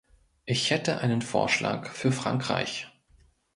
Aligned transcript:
Ich 0.45 0.71
hätte 0.71 0.97
einen 1.01 1.21
Vorschlag 1.21 1.91
für 1.91 2.11
Frankreich. 2.11 2.87